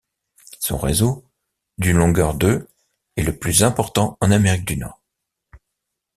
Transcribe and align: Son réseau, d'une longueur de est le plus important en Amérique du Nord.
Son 0.59 0.79
réseau, 0.79 1.29
d'une 1.77 1.97
longueur 1.97 2.33
de 2.33 2.67
est 3.17 3.21
le 3.21 3.37
plus 3.37 3.61
important 3.63 4.17
en 4.19 4.31
Amérique 4.31 4.65
du 4.65 4.75
Nord. 4.77 4.99